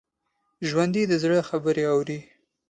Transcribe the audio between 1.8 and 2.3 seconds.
اوري